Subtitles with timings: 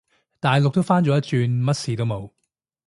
[0.39, 2.31] 大陸都返咗一轉，乜事都冇